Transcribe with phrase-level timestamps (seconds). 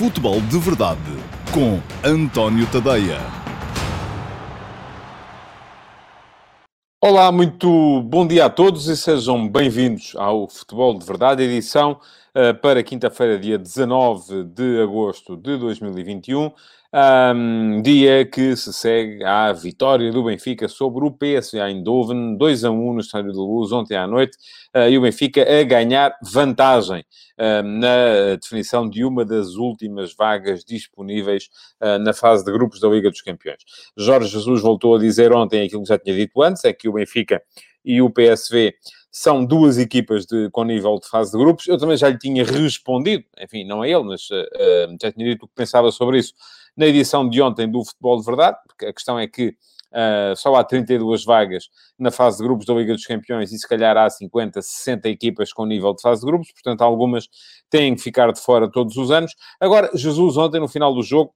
[0.00, 0.98] Futebol de Verdade
[1.52, 3.18] com António Tadeia.
[7.04, 12.00] Olá, muito bom dia a todos e sejam bem-vindos ao Futebol de Verdade, edição
[12.34, 16.50] uh, para quinta-feira, dia 19 de agosto de 2021.
[16.92, 22.70] Um, dia que se segue à vitória do Benfica sobre o PSV Eindhoven, 2 a
[22.72, 24.36] 1 no Estádio de Luz, ontem à noite,
[24.74, 27.04] uh, e o Benfica a ganhar vantagem
[27.38, 31.48] uh, na definição de uma das últimas vagas disponíveis
[31.80, 33.62] uh, na fase de grupos da Liga dos Campeões.
[33.96, 36.94] Jorge Jesus voltou a dizer ontem aquilo que já tinha dito antes, é que o
[36.94, 37.40] Benfica
[37.84, 38.74] e o PSV
[39.12, 41.68] são duas equipas de, com nível de fase de grupos.
[41.68, 45.44] Eu também já lhe tinha respondido, enfim, não é ele, mas uh, já tinha dito
[45.44, 46.34] o que pensava sobre isso
[46.80, 50.54] na edição de ontem do Futebol de Verdade, porque a questão é que uh, só
[50.54, 51.64] há 32 vagas
[51.98, 55.52] na fase de grupos da Liga dos Campeões e se calhar há 50, 60 equipas
[55.52, 57.28] com nível de fase de grupos, portanto algumas
[57.68, 59.34] têm que ficar de fora todos os anos.
[59.60, 61.34] Agora, Jesus ontem, no final do jogo,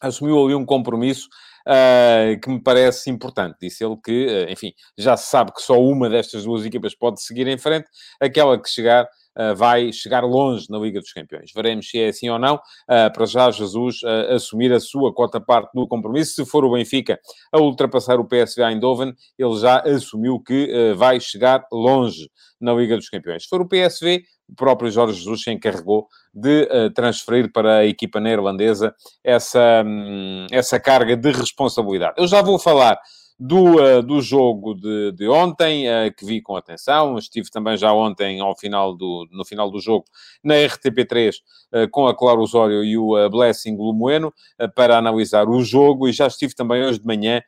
[0.00, 1.28] assumiu ali um compromisso
[1.66, 3.56] uh, que me parece importante.
[3.60, 7.20] Disse ele que, uh, enfim, já se sabe que só uma destas duas equipas pode
[7.20, 7.88] seguir em frente,
[8.20, 9.08] aquela que chegar
[9.56, 11.50] vai chegar longe na Liga dos Campeões.
[11.54, 12.60] Veremos se é assim ou não.
[12.86, 14.00] para já, Jesus
[14.34, 16.34] assumir a sua cota parte do compromisso.
[16.34, 17.18] Se for o Benfica
[17.52, 22.28] a ultrapassar o PSV Eindhoven, ele já assumiu que vai chegar longe
[22.60, 23.44] na Liga dos Campeões.
[23.44, 27.86] Se for o PSV, o próprio Jorge Jesus se encarregou de uh, transferir para a
[27.86, 32.14] equipa neerlandesa essa, um, essa carga de responsabilidade.
[32.16, 32.98] Eu já vou falar
[33.38, 37.16] do, uh, do jogo de, de ontem, uh, que vi com atenção.
[37.16, 40.06] Estive também já ontem, ao final do, no final do jogo,
[40.42, 41.34] na RTP3,
[41.72, 44.32] uh, com a Clara Osório e o Blessing Lumoeno,
[44.74, 46.08] para analisar o jogo.
[46.08, 47.40] E já estive também hoje de manhã,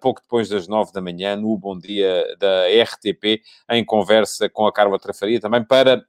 [0.00, 4.72] pouco depois das nove da manhã, no Bom Dia da RTP, em conversa com a
[4.72, 6.04] Carla Trafaria, também para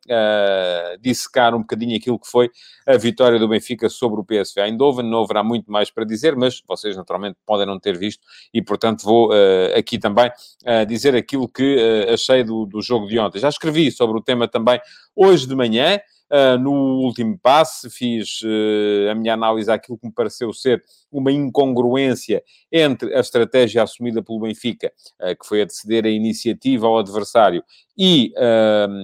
[1.01, 2.49] dissecar um bocadinho aquilo que foi
[2.85, 5.09] a vitória do Benfica sobre o PSV Eindhoven.
[5.09, 9.03] Não haverá muito mais para dizer, mas vocês naturalmente podem não ter visto e, portanto,
[9.03, 13.39] vou uh, aqui também uh, dizer aquilo que uh, achei do, do jogo de ontem.
[13.39, 14.79] Já escrevi sobre o tema também
[15.15, 15.99] hoje de manhã.
[16.29, 21.31] Uh, no último passe, fiz uh, a minha análise àquilo que me pareceu ser uma
[21.31, 26.85] incongruência entre a estratégia assumida pelo Benfica, uh, que foi a de ceder a iniciativa
[26.85, 27.63] ao adversário,
[27.97, 28.33] e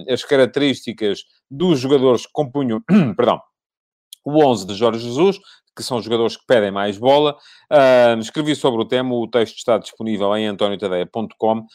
[0.08, 2.80] as características dos jogadores que compunham,
[3.16, 3.40] perdão,
[4.24, 5.40] o 11 de Jorge Jesus,
[5.74, 7.36] que são jogadores que pedem mais bola.
[7.70, 11.66] Uh, escrevi sobre o tema, o texto está disponível em antoniotadeia.com uh,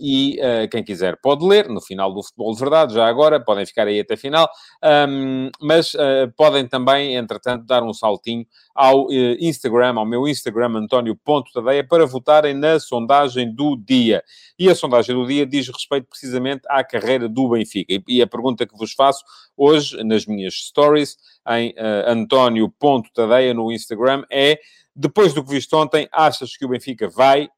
[0.00, 3.66] e uh, quem quiser pode ler no final do Futebol de Verdade, já agora, podem
[3.66, 4.48] ficar aí até final,
[5.08, 10.78] um, mas ah, podem também, entretanto, dar um saltinho ao eh, Instagram, ao meu Instagram,
[10.78, 14.22] António.tadeia, para votarem na sondagem do dia.
[14.58, 18.02] E a sondagem do dia diz respeito precisamente à carreira do Benfica.
[18.08, 19.24] E, a pergunta que vos faço
[19.56, 21.16] hoje, nas minhas stories,
[21.48, 24.58] em uh, António.tadeia no Instagram, é:
[24.94, 27.48] depois do que viste ontem, achas que o Benfica vai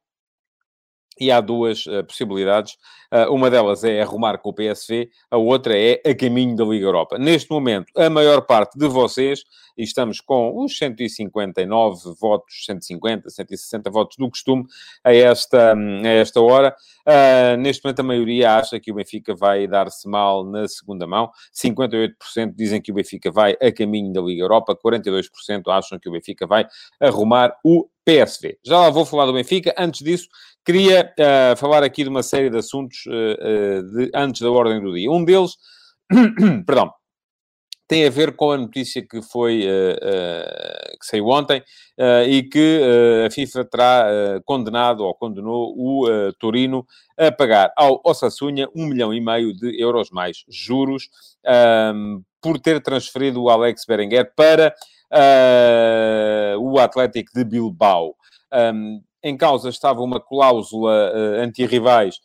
[1.19, 2.77] e há duas uh, possibilidades.
[3.13, 6.87] Uh, uma delas é arrumar com o PSV, a outra é a caminho da Liga
[6.87, 7.19] Europa.
[7.19, 9.45] Neste momento, a maior parte de vocês,
[9.79, 14.65] e estamos com os 159 votos, 150, 160 votos do costume
[15.05, 16.75] a esta, a esta hora,
[17.07, 21.31] uh, neste momento a maioria acha que o Benfica vai dar-se mal na segunda mão.
[21.55, 25.27] 58% dizem que o Benfica vai a caminho da Liga Europa, 42%
[25.69, 26.67] acham que o Benfica vai
[27.01, 28.59] arrumar o PSV.
[28.65, 29.75] Já lá vou falar do Benfica.
[29.77, 30.29] Antes disso,
[30.65, 34.81] queria uh, falar aqui de uma série de assuntos uh, uh, de, antes da ordem
[34.81, 35.11] do dia.
[35.11, 35.57] Um deles,
[36.65, 36.93] perdão,
[37.89, 39.63] tem a ver com a notícia que foi
[40.99, 41.63] que saiu ontem
[42.29, 42.81] e que
[43.25, 44.07] a FIFA terá
[44.45, 46.87] condenado ou condenou o Torino
[47.17, 51.09] a pagar ao Osasuna um milhão e meio de euros mais juros
[51.95, 54.75] um, por ter transferido o Alex Berenguer para
[56.59, 58.15] o Atlético de Bilbao.
[58.53, 62.17] Um, em causa estava uma cláusula anti-rivais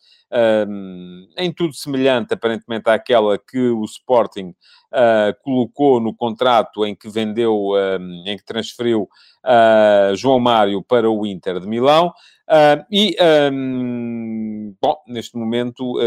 [1.38, 4.56] em tudo semelhante, aparentemente, àquela que o Sporting
[4.92, 11.10] uh, colocou no contrato em que vendeu, um, em que transferiu uh, João Mário para
[11.10, 12.14] o Inter de Milão.
[12.48, 13.16] Uh, e,
[13.52, 16.00] um, bom, neste momento,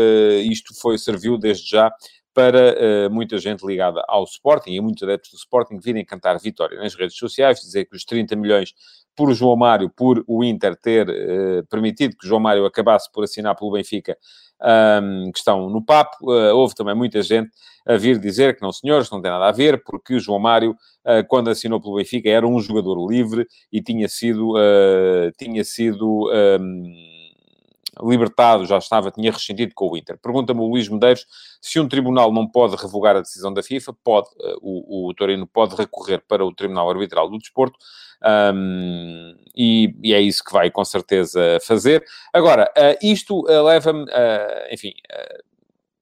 [0.45, 1.93] isto foi, serviu desde já
[2.35, 2.75] para
[3.07, 6.95] uh, muita gente ligada ao Sporting e muitos adeptos do Sporting virem cantar vitória nas
[6.95, 8.75] redes sociais, dizer que os 30 milhões
[9.17, 13.55] por João Mário, por o Inter ter uh, permitido que João Mário acabasse por assinar
[13.57, 14.17] pelo Benfica,
[15.03, 16.17] um, que estão no papo.
[16.23, 17.51] Uh, houve também muita gente
[17.87, 20.73] a vir dizer que não, senhores, não tem nada a ver, porque o João Mário,
[20.73, 24.55] uh, quando assinou pelo Benfica, era um jogador livre e tinha sido,
[25.39, 26.31] tinha sido
[26.61, 27.14] um,
[28.03, 30.19] libertado, já estava, tinha rescindido com o Inter.
[30.19, 31.27] Pergunta-me o Luís Medeiros
[31.61, 33.95] se um tribunal não pode revogar a decisão da FIFA.
[34.05, 34.29] Pode,
[34.61, 37.79] o, o Torino pode recorrer para o Tribunal Arbitral do Desporto.
[38.25, 42.05] Um, e, e, é isso que vai com certeza fazer.
[42.33, 44.93] Agora, uh, isto uh, leva-me, uh, enfim,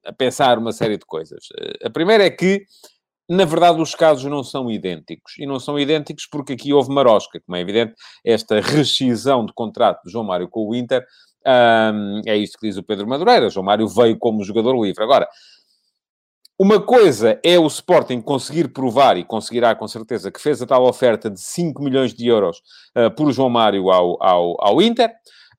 [0.05, 1.49] a pensar uma série de coisas.
[1.85, 2.65] a primeira é que,
[3.29, 5.35] na verdade, os casos não são idênticos.
[5.39, 10.05] E não são idênticos porque aqui houve marosca, como é evidente, esta rescisão de contrato
[10.05, 11.05] de João Mário com o Inter.
[11.47, 13.51] Um, é isto que diz o Pedro Madureira.
[13.51, 15.03] João Mário veio como jogador livre.
[15.03, 15.29] Agora,
[16.59, 20.85] uma coisa é o Sporting conseguir provar, e conseguirá com certeza, que fez a tal
[20.85, 22.63] oferta de 5 milhões de euros
[22.97, 25.11] uh, por João Mário ao, ao, ao Inter,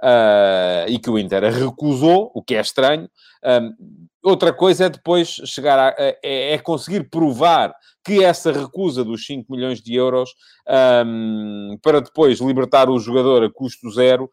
[0.01, 3.09] uh, e que o Inter recusou, o que é estranho.
[3.43, 9.25] Um, outra coisa é depois chegar a, é, é, conseguir provar que essa recusa dos
[9.25, 10.31] 5 milhões de euros
[11.05, 14.29] um, para depois libertar o jogador a custo zero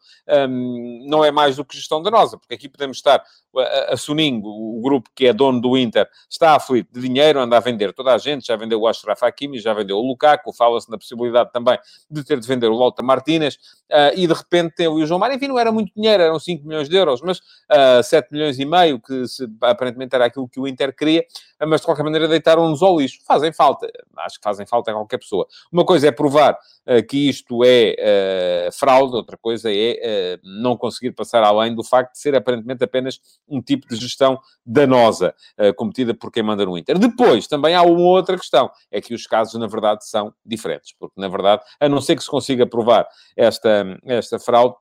[0.49, 3.23] um, não é mais do que gestão danosa, porque aqui podemos estar
[3.57, 7.57] a, a Suningo, o grupo que é dono do Inter, está aflito de dinheiro, anda
[7.57, 10.89] a vender toda a gente, já vendeu o Ashraf Hakimi, já vendeu o Lukaku, fala-se
[10.89, 11.77] na possibilidade também
[12.09, 13.55] de ter de vender o Lota Martínez,
[13.91, 16.65] uh, e de repente tem o João Mário, enfim, não era muito dinheiro, eram 5
[16.65, 19.45] milhões de euros, mas uh, ah, 7 milhões e meio, que se,
[19.81, 21.25] aparentemente era aquilo que o Inter queria,
[21.67, 23.19] mas de qualquer maneira deitaram-nos ao lixo.
[23.25, 25.47] Fazem falta, acho que fazem falta a qualquer pessoa.
[25.71, 31.43] Uma coisa é provar uh, que isto é fraude, outra coisa é não conseguir passar
[31.43, 36.31] além do facto de ser aparentemente apenas um tipo de gestão danosa uh, cometida por
[36.31, 36.99] quem manda no Inter.
[36.99, 41.19] Depois, também há uma outra questão, é que os casos, na verdade, são diferentes, porque,
[41.19, 44.75] na verdade, a não ser que se consiga provar esta, esta fraude,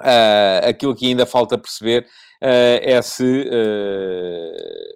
[0.00, 2.06] uh, aquilo que ainda falta perceber
[2.42, 3.48] uh, é se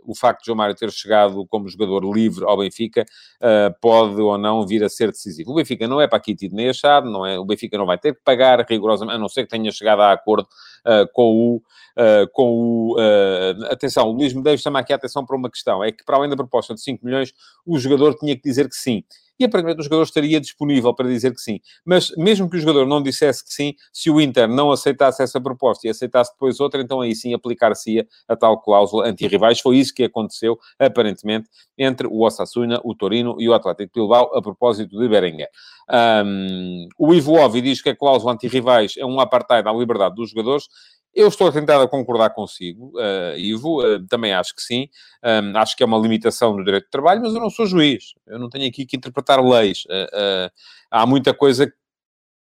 [0.05, 3.05] o facto de João Mário ter chegado como jogador livre ao Benfica
[3.41, 5.53] uh, pode ou não vir a ser decisivo.
[5.53, 7.99] O Benfica não é para aqui tido nem achado, não é, o Benfica não vai
[7.99, 10.47] ter que pagar rigorosamente, a não ser que tenha chegado a acordo
[10.87, 11.63] uh, com o.
[11.95, 12.97] Uh, com o
[13.71, 16.31] atenção, o Luís Medeiros chama aqui a atenção para uma questão: é que, para além
[16.31, 17.35] da proposta de 5 milhões,
[17.67, 19.05] o jogador tinha que dizer que sim
[19.43, 21.61] e aparentemente o jogador estaria disponível para dizer que sim.
[21.85, 25.41] Mas mesmo que o jogador não dissesse que sim, se o Inter não aceitasse essa
[25.41, 29.61] proposta e aceitasse depois outra, então aí sim aplicar-se a tal cláusula anti-rivais.
[29.61, 34.43] Foi isso que aconteceu, aparentemente, entre o Osasuna, o Torino e o Atlético Bilbao, a
[34.43, 35.49] propósito de Berenguer.
[36.25, 40.31] Um, o Ivo Ovi diz que a cláusula anti-rivais é um apartheid à liberdade dos
[40.31, 40.69] jogadores.
[41.15, 44.89] Eu estou a tentar concordar consigo, uh, Ivo, uh, também acho que sim.
[45.23, 48.15] Um, acho que é uma limitação do direito de trabalho, mas eu não sou juiz.
[48.27, 49.85] Eu não tenho aqui que interpretar leis.
[49.85, 50.51] Uh,
[50.91, 51.71] há muita coisa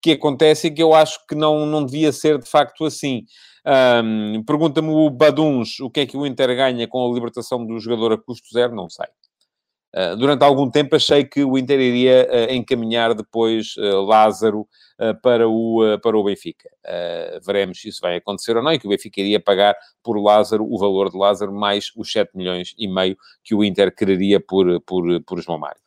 [0.02, 3.24] que acontece e que eu acho que não, não devia ser de facto assim.
[3.66, 7.78] Um, Pergunta-me o Baduns o que é que o Inter ganha com a libertação do
[7.78, 9.06] jogador a custo zero, não sei.
[9.94, 14.66] Uh, durante algum tempo achei que o Inter iria uh, encaminhar depois uh, Lázaro
[15.22, 16.68] para, o, para o Benfica.
[17.42, 20.62] veremos se isso vai acontecer ou não, e que o Benfica iria pagar por Lázaro
[20.70, 24.78] o valor de Lázaro mais os 7 milhões e meio que o Inter quereria por,
[24.82, 25.80] por, por João Mário.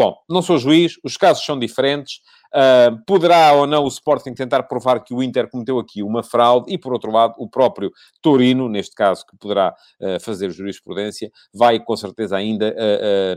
[0.00, 2.20] Bom, não sou juiz, os casos são diferentes.
[2.54, 6.72] Uh, poderá ou não o Sporting tentar provar que o Inter cometeu aqui uma fraude
[6.72, 7.92] e, por outro lado, o próprio
[8.22, 13.36] Torino, neste caso, que poderá uh, fazer jurisprudência, vai com certeza ainda uh,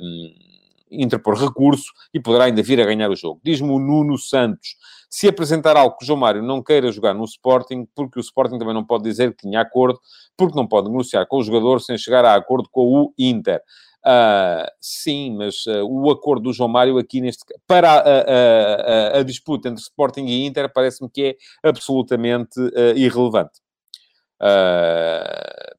[0.90, 3.42] interpor recurso e poderá ainda vir a ganhar o jogo.
[3.44, 4.70] Diz-me o Nuno Santos.
[5.10, 8.58] Se apresentar algo que o João Mário não queira jogar no Sporting, porque o Sporting
[8.58, 10.00] também não pode dizer que tinha acordo,
[10.38, 13.62] porque não pode negociar com o jogador sem chegar a acordo com o Inter.
[14.06, 19.20] Uh, sim, mas uh, o acordo do João Mário aqui neste para a, a, a,
[19.20, 23.62] a disputa entre Sporting e Inter parece-me que é absolutamente uh, irrelevante.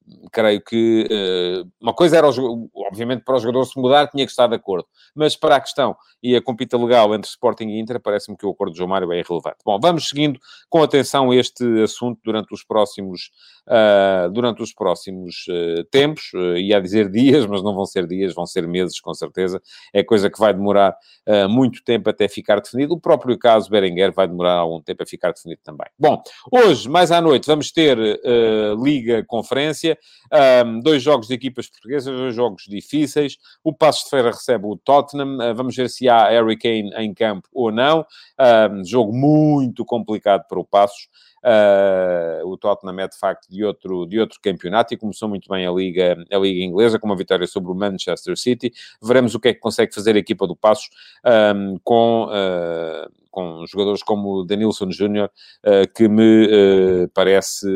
[0.06, 4.30] Uh, creio que uh, uma coisa era, obviamente, para o jogador se mudar, tinha que
[4.30, 4.86] estar de acordo.
[5.14, 8.50] Mas para a questão e a compita legal entre Sporting e Inter, parece-me que o
[8.50, 9.58] acordo de João Mário é irrelevante.
[9.64, 13.30] Bom, vamos seguindo com atenção este assunto durante os próximos,
[13.68, 15.44] uh, durante os próximos
[15.90, 16.30] tempos.
[16.56, 19.60] ia dizer dias, mas não vão ser dias, vão ser meses, com certeza.
[19.92, 20.96] É coisa que vai demorar
[21.48, 22.94] muito tempo até ficar definido.
[22.94, 25.86] O próprio caso Berenguer vai demorar algum tempo a ficar definido também.
[25.98, 27.98] Bom, hoje, mais à noite, vamos ter
[28.82, 29.93] Liga Conferência,
[30.66, 33.38] um, dois jogos de equipas portuguesas, dois jogos difíceis.
[33.62, 37.12] O Passos de Feira recebe o Tottenham, uh, vamos ver se há Harry Kane em
[37.12, 38.06] campo ou não.
[38.70, 41.08] Um, jogo muito complicado para o Passos.
[41.44, 45.66] Uh, o Tottenham é de facto de outro, de outro campeonato e começou muito bem
[45.66, 48.72] a Liga, a Liga Inglesa com uma vitória sobre o Manchester City.
[49.02, 50.88] Veremos o que é que consegue fazer a equipa do Passos
[51.54, 55.28] um, com, uh, com jogadores como o Denilson Júnior,
[55.94, 57.66] que me parece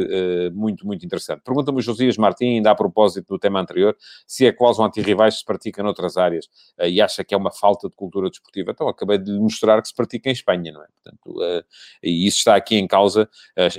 [0.54, 1.42] muito, muito interessante.
[1.44, 5.44] Pergunta-me o Josias Martins, ainda a propósito do tema anterior, se a cláusula anti-rivais se
[5.44, 6.46] pratica noutras áreas
[6.84, 8.70] e acha que é uma falta de cultura desportiva.
[8.70, 10.86] Então, acabei de lhe mostrar que se pratica em Espanha, não é?
[11.02, 11.64] Portanto,
[12.02, 13.28] e isso está aqui em causa,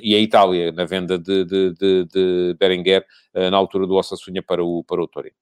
[0.03, 4.63] e a Itália, na venda de, de, de, de Berenguer, na altura do Osasuna para
[4.63, 5.35] o, para o Torino.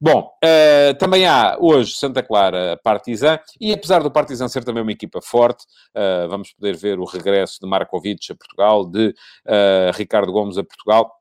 [0.00, 0.30] Bom,
[0.98, 5.64] também há hoje Santa Clara Partizan, e apesar do Partizan ser também uma equipa forte,
[5.94, 10.64] uh, vamos poder ver o regresso de Markovic a Portugal, de uh, Ricardo Gomes a
[10.64, 11.12] Portugal.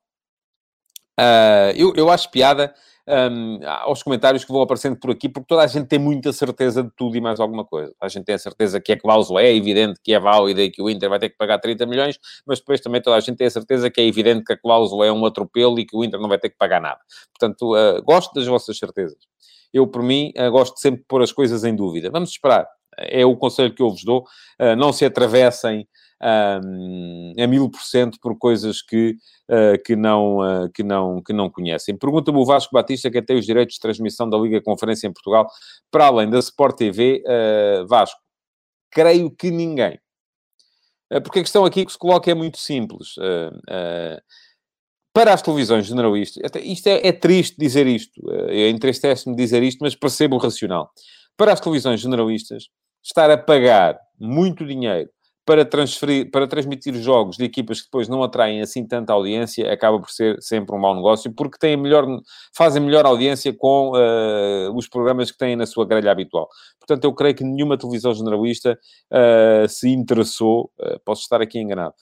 [1.76, 2.74] eu, eu acho piada
[3.08, 6.84] um, aos comentários que vão aparecendo por aqui, porque toda a gente tem muita certeza
[6.84, 7.94] de tudo e mais alguma coisa.
[8.00, 10.82] A gente tem a certeza que a cláusula é evidente que é válida e que
[10.82, 13.48] o Inter vai ter que pagar 30 milhões, mas depois também toda a gente tem
[13.48, 16.20] a certeza que é evidente que a cláusula é um atropelo e que o Inter
[16.20, 17.00] não vai ter que pagar nada.
[17.38, 19.18] Portanto, uh, gosto das vossas certezas.
[19.74, 22.10] Eu, por mim, uh, gosto sempre de pôr as coisas em dúvida.
[22.10, 22.68] Vamos esperar.
[22.98, 24.26] É o conselho que eu vos dou.
[24.60, 25.88] Uh, não se atravessem
[27.38, 29.18] a mil por cento por coisas que,
[29.50, 31.98] uh, que, não, uh, que, não, que não conhecem.
[31.98, 35.48] Pergunta-me o Vasco Batista, que tem os direitos de transmissão da Liga Conferência em Portugal,
[35.92, 38.20] para além da Sport TV, uh, Vasco,
[38.90, 40.00] creio que ninguém.
[41.24, 43.16] porque a questão aqui que se coloca é muito simples.
[45.14, 49.96] para as televisões generalistas, isto é, é triste dizer isto, uh, entristece-me dizer isto, mas
[49.96, 50.92] percebo o racional.
[51.38, 52.70] Para as televisões generalistas,
[53.04, 55.10] estar a pagar muito dinheiro
[55.46, 60.00] para, transferir, para transmitir jogos de equipas que depois não atraem assim tanta audiência, acaba
[60.00, 62.06] por ser sempre um mau negócio, porque têm melhor,
[62.56, 66.48] fazem melhor audiência com uh, os programas que têm na sua grelha habitual.
[66.80, 68.80] Portanto, eu creio que nenhuma televisão generalista
[69.12, 71.94] uh, se interessou, uh, posso estar aqui enganado,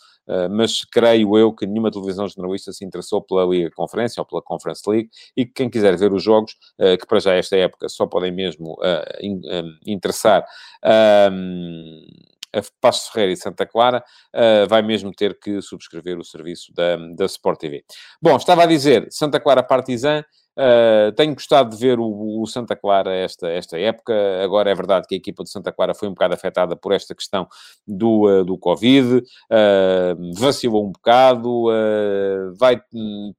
[0.51, 4.81] mas creio eu que nenhuma televisão generalista se interessou pela Liga Conferência ou pela Conference
[4.87, 8.31] League e que quem quiser ver os jogos, que para já esta época só podem
[8.31, 8.77] mesmo
[9.19, 9.41] in,
[9.85, 10.45] interessar
[10.81, 11.29] a
[12.79, 14.03] Passos Ferreira e Santa Clara,
[14.33, 17.83] uh, vai mesmo ter que subscrever o serviço da, da Sport TV.
[18.21, 20.23] Bom, estava a dizer, Santa Clara Partizan,
[20.57, 24.13] Uh, tenho gostado de ver o, o, Santa Clara esta, esta época.
[24.43, 27.15] Agora é verdade que a equipa de Santa Clara foi um bocado afetada por esta
[27.15, 27.47] questão
[27.87, 31.65] do, uh, do Covid, uh, vacilou um bocado,
[32.57, 32.81] vai,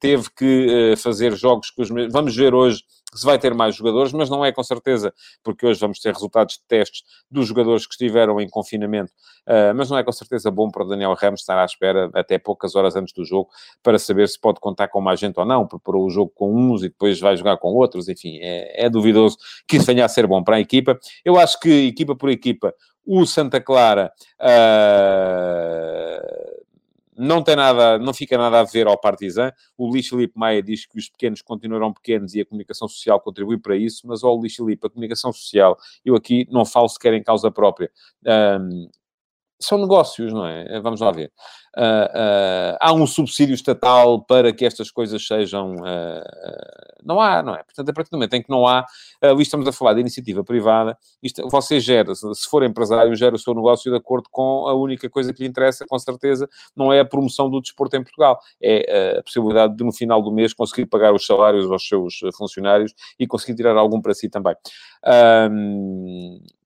[0.00, 2.12] teve que fazer jogos com os mesmos.
[2.12, 2.83] Vamos ver hoje
[3.14, 6.54] se vai ter mais jogadores, mas não é com certeza, porque hoje vamos ter resultados
[6.54, 9.12] de testes dos jogadores que estiveram em confinamento,
[9.47, 12.38] uh, mas não é com certeza bom para o Daniel Ramos estar à espera até
[12.38, 13.50] poucas horas antes do jogo
[13.83, 16.83] para saber se pode contar com mais gente ou não, preparou o jogo com uns
[16.83, 20.26] e depois vai jogar com outros, enfim, é, é duvidoso que isso venha a ser
[20.26, 20.99] bom para a equipa.
[21.25, 24.12] Eu acho que, equipa por equipa, o Santa Clara.
[24.40, 26.52] Uh
[27.16, 29.52] não tem nada, não fica nada a ver ao Partizan.
[29.76, 33.59] O Luís Felipe Maia diz que os pequenos continuarão pequenos e a comunicação social contribui
[33.59, 37.23] para isso, mas ao Luís Felipe, a comunicação social, eu aqui não falo sequer em
[37.23, 37.90] causa própria.
[38.61, 38.88] Um,
[39.64, 40.81] são negócios, não é?
[40.81, 41.33] Vamos lá ver.
[41.76, 45.73] Uh, uh, há um subsídio estatal para que estas coisas sejam.
[45.76, 47.62] Uh, não há, não é?
[47.62, 48.85] Portanto, a partir do momento em que não há,
[49.21, 53.38] ali estamos a falar de iniciativa privada, isto, você gera, se for empresário, gera o
[53.38, 57.00] seu negócio de acordo com a única coisa que lhe interessa, com certeza, não é
[57.00, 60.87] a promoção do desporto em Portugal, é a possibilidade de, no final do mês, conseguir
[60.87, 64.54] pagar os salários aos seus funcionários e conseguir tirar algum para si também.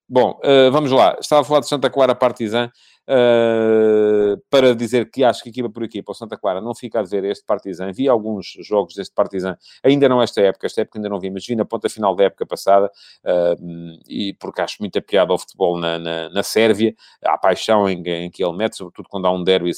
[0.09, 1.17] Bom, uh, vamos lá.
[1.21, 2.71] Estava a falar de Santa Clara Partizan
[3.09, 7.03] uh, para dizer que acho que equipa por equipa, o Santa Clara não fica a
[7.03, 7.91] ver este Partizan.
[7.91, 11.45] Vi alguns jogos deste Partizan, ainda não esta época, esta época ainda não vi, mas
[11.45, 12.87] vi na ponta final da época passada,
[13.25, 16.95] uh, e porque acho muito piada ao futebol na, na, na Sérvia,
[17.25, 19.73] a paixão em, em, que ele mete, sobretudo quando há um derby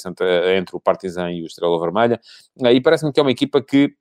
[0.55, 2.21] entre o Partizan e o Estrela Vermelha,
[2.71, 3.95] e parece-me que é uma equipa que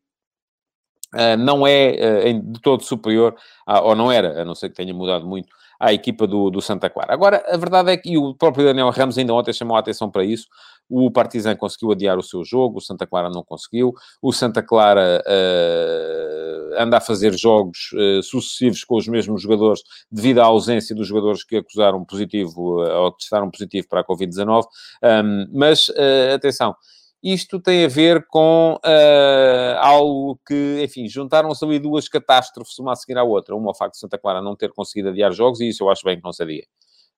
[1.39, 3.35] não é de todo superior,
[3.83, 6.91] ou não era, a não ser que tenha mudado muito, à equipa do, do Santa
[6.91, 7.13] Clara.
[7.13, 10.25] Agora, a verdade é que o próprio Daniel Ramos ainda ontem chamou a atenção para
[10.25, 10.47] isso.
[10.89, 13.93] O Partizan conseguiu adiar o seu jogo, o Santa Clara não conseguiu.
[14.23, 20.41] O Santa Clara uh, anda a fazer jogos uh, sucessivos com os mesmos jogadores devido
[20.41, 24.65] à ausência dos jogadores que acusaram positivo uh, ou que testaram positivo para a Covid-19.
[25.03, 25.91] Um, mas,
[26.35, 26.75] atenção,
[27.23, 32.97] isto tem a ver com uh, algo que, enfim, juntaram-se ali duas catástrofes, uma a
[32.97, 33.57] seguir à outra.
[33.57, 36.05] Uma, o facto de Santa Clara não ter conseguido adiar jogos, e isso eu acho
[36.05, 36.65] bem que não se adia.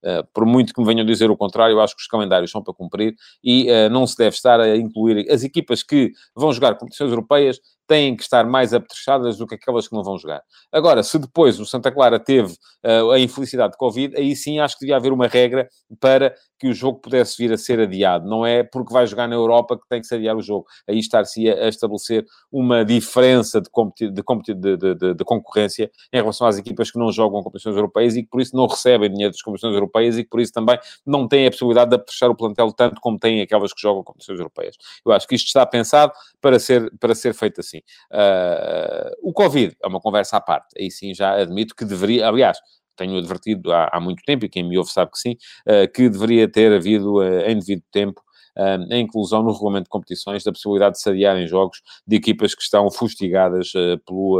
[0.03, 2.63] Uh, por muito que me venham dizer o contrário, eu acho que os calendários são
[2.63, 3.15] para cumprir
[3.45, 7.61] e uh, não se deve estar a incluir as equipas que vão jogar competições europeias
[7.91, 10.41] têm que estar mais apetrechadas do que aquelas que não vão jogar.
[10.71, 12.53] Agora, se depois o Santa Clara teve
[12.87, 15.69] uh, a infelicidade de Covid, aí sim acho que devia haver uma regra
[15.99, 18.29] para que o jogo pudesse vir a ser adiado.
[18.29, 20.67] Não é porque vai jogar na Europa que tem que se adiar o jogo.
[20.87, 23.69] Aí estar-se a estabelecer uma diferença de,
[23.99, 28.29] de, de, de, concorrência em relação às equipas que não jogam competições europeias e que
[28.29, 31.47] por isso não recebem dinheiro das competições europeias e que por isso também não têm
[31.47, 34.77] a possibilidade de apetrechar o plantel tanto como têm aquelas que jogam competições europeias.
[35.05, 37.80] Eu acho que isto está pensado para ser, para ser feito assim.
[38.13, 40.69] Uh, o Covid é uma conversa à parte.
[40.79, 42.59] Aí sim já admito que deveria, aliás,
[42.97, 46.09] tenho advertido há, há, muito tempo, e quem me ouve sabe que sim, uh, que
[46.09, 48.21] deveria ter havido uh, em devido tempo
[48.57, 52.63] a inclusão no regulamento de competições da possibilidade de se adiarem jogos de equipas que
[52.63, 54.39] estão fustigadas uh, pelo,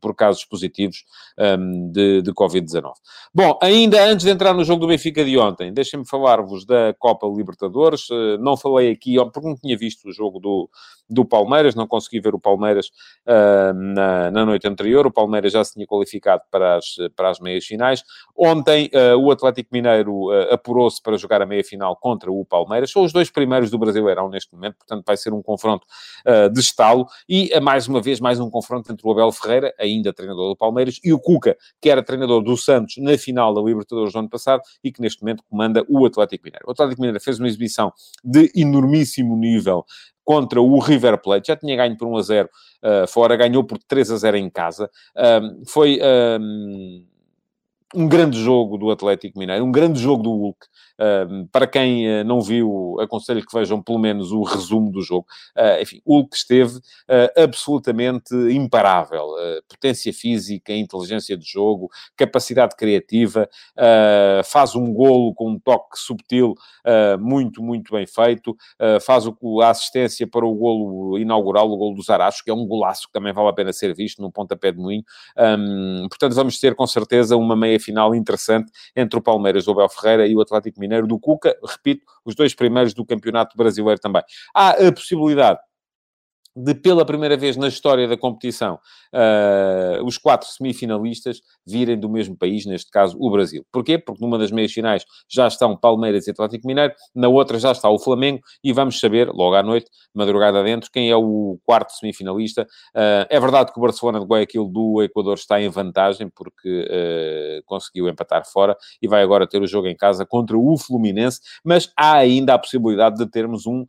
[0.00, 1.04] por casos positivos
[1.90, 2.92] de, de Covid-19.
[3.34, 7.26] Bom, ainda antes de entrar no jogo do Benfica de ontem, deixem-me falar-vos da Copa
[7.26, 8.08] Libertadores.
[8.08, 10.70] Uh, não falei aqui, porque não tinha visto o jogo do,
[11.08, 12.90] do Palmeiras, não consegui ver o Palmeiras
[13.74, 15.06] na, na noite anterior.
[15.06, 18.02] O Palmeiras já se tinha qualificado para as, para as meias finais.
[18.36, 22.90] Ontem, o Atlético Mineiro apurou-se para jogar a meia final contra o Palmeiras.
[22.90, 25.86] São os dois primeiros primeiros do Brasileirão neste momento, portanto vai ser um confronto
[26.26, 29.72] uh, de estalo e, uh, mais uma vez, mais um confronto entre o Abel Ferreira,
[29.78, 33.62] ainda treinador do Palmeiras, e o Cuca, que era treinador do Santos na final da
[33.62, 36.64] Libertadores do ano passado e que neste momento comanda o Atlético Mineiro.
[36.66, 37.92] O Atlético Mineiro fez uma exibição
[38.24, 39.84] de enormíssimo nível
[40.24, 42.50] contra o River Plate, já tinha ganho por 1 a 0 uh,
[42.82, 44.90] eh, fora, ganhou por 3 a 0 em casa.
[45.68, 46.00] foi
[47.94, 50.66] grande jogo do Atlético Mineiro, um grande jogo do Hulk.
[50.98, 55.26] Uh, para quem uh, não viu, aconselho que vejam pelo menos o resumo do jogo.
[55.56, 59.26] Uh, enfim, Hulk esteve ah, absolutamente imparável.
[59.68, 63.48] potência física, inteligência de jogo, capacidade criativa,
[64.44, 66.54] faz um golo com um toque subtil
[67.18, 68.56] muito, muito bem feito,
[69.00, 72.66] faz o, a assistência para o golo inaugural, o golo do Zaracho, que é um
[72.66, 75.04] golaço que também vale a pena ser visto num pontapé de moinho.
[75.36, 79.88] Um, portanto, vamos ter com certeza uma meia final interessante entre o Palmeiras do Abel
[79.88, 81.56] Ferreira e o Atlético Mineiro do Cuca.
[81.64, 84.22] Repito, os dois primeiros do Campeonato Brasileiro também.
[84.54, 85.60] Há a possibilidade
[86.56, 88.78] de, pela primeira vez na história da competição,
[89.12, 93.64] uh, os quatro semifinalistas virem do mesmo país, neste caso o Brasil.
[93.70, 93.98] Porquê?
[93.98, 97.90] Porque numa das meias finais já estão Palmeiras e Atlético Mineiro, na outra já está
[97.90, 102.62] o Flamengo e vamos saber, logo à noite, madrugada dentro, quem é o quarto semifinalista.
[102.94, 107.62] Uh, é verdade que o Barcelona de Guayaquil do Equador está em vantagem porque uh,
[107.66, 111.92] conseguiu empatar fora e vai agora ter o jogo em casa contra o Fluminense, mas
[111.96, 113.84] há ainda a possibilidade de termos um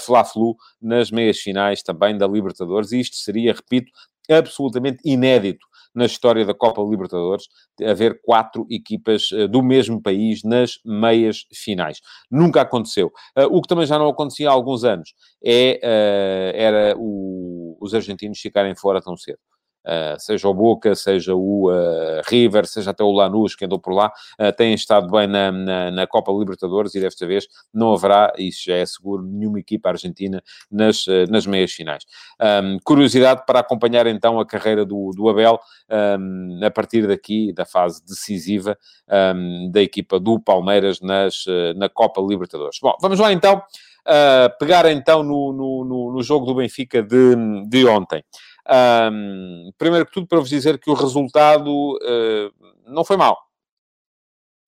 [0.00, 3.90] Fla-Flu nas meias finais também também da Libertadores, e isto seria, repito,
[4.30, 7.46] absolutamente inédito na história da Copa Libertadores,
[7.82, 11.98] haver quatro equipas uh, do mesmo país nas meias finais.
[12.30, 13.08] Nunca aconteceu.
[13.36, 17.94] Uh, o que também já não acontecia há alguns anos é, uh, era o, os
[17.94, 19.38] argentinos ficarem fora tão cedo.
[19.86, 23.94] Uh, seja o Boca, seja o uh, River, seja até o Lanús, que andou por
[23.94, 28.32] lá, uh, têm estado bem na, na, na, Copa Libertadores e desta vez não haverá,
[28.36, 32.04] isso já é seguro, nenhuma equipa argentina nas, nas meias finais.
[32.40, 35.58] Um, curiosidade para acompanhar então a carreira do, do Abel
[36.20, 38.76] um, a partir daqui, da fase decisiva
[39.34, 41.44] um, da equipa do Palmeiras nas,
[41.76, 42.78] na Copa Libertadores.
[42.82, 43.62] Bom, vamos lá então.
[44.58, 47.36] pegar então no, no, no, jogo do Benfica de,
[47.68, 48.22] de ontem.
[48.70, 52.52] Um, primeiro que tudo, para vos dizer que o resultado uh,
[52.86, 53.36] não foi mau.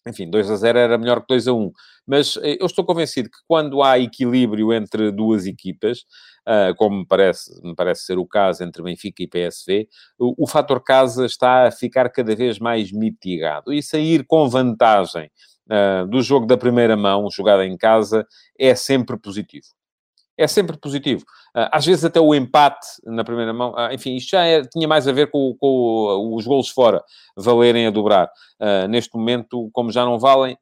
[0.06, 1.70] Enfim, 2 a 0 era melhor que 2 a 1.
[2.06, 6.00] Mas uh, eu estou convencido que quando há equilíbrio entre duas equipas,
[6.48, 9.86] uh, como me parece, me parece ser o caso entre Benfica e PSV,
[10.18, 13.72] o, o fator casa está a ficar cada vez mais mitigado.
[13.72, 15.30] E sair com vantagem
[16.08, 18.26] do jogo da primeira mão, jogada em casa,
[18.58, 19.68] é sempre positivo
[20.40, 21.24] é sempre positivo.
[21.54, 24.88] Ah, às vezes até o empate na primeira mão, ah, enfim, isto já é, tinha
[24.88, 27.02] mais a ver com, com, os golos fora
[27.36, 28.30] valerem a dobrar.
[28.88, 30.56] Neste momento, como já não valem,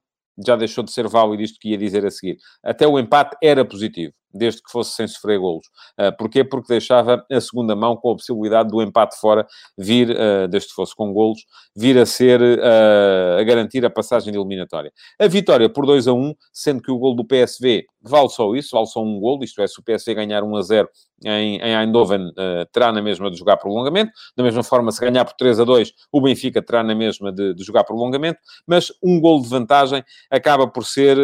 [0.47, 2.39] já deixou de ser válido isto que ia dizer a seguir.
[2.63, 5.67] Até o empate era positivo desde que fosse sem sofrer golos.
[5.99, 6.45] Uh, porquê?
[6.45, 10.75] Porque deixava a segunda mão com a possibilidade do empate fora vir, uh, desde que
[10.75, 11.41] fosse com golos,
[11.77, 14.93] vir a ser, uh, a garantir a passagem de eliminatória.
[15.19, 18.71] A vitória por 2 a 1, sendo que o gol do PSV vale só isso,
[18.73, 20.89] vale só um gol, isto é, se o PSV ganhar 1 a 0
[21.25, 25.25] em, em Eindhoven, uh, terá na mesma de jogar prolongamento, da mesma forma, se ganhar
[25.25, 29.21] por 3 a 2, o Benfica terá na mesma de, de jogar prolongamento, mas um
[29.21, 31.19] gol de vantagem acaba por ser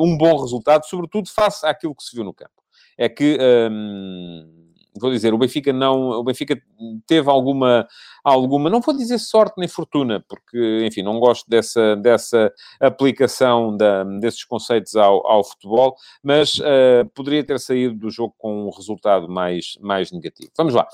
[0.00, 2.52] um bom resultado, sobretudo face àquilo que se viu no campo.
[2.98, 3.38] É que,
[3.70, 6.60] hum, vou dizer, o Benfica não, o Benfica
[7.06, 7.86] teve alguma,
[8.22, 14.04] alguma, não vou dizer sorte nem fortuna, porque, enfim, não gosto dessa, dessa aplicação da,
[14.04, 19.28] desses conceitos ao, ao futebol, mas uh, poderia ter saído do jogo com um resultado
[19.28, 20.50] mais, mais negativo.
[20.56, 20.86] Vamos lá.